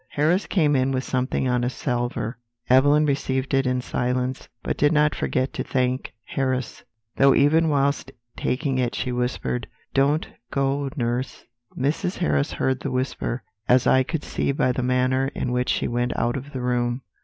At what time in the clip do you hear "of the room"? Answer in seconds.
16.35-17.03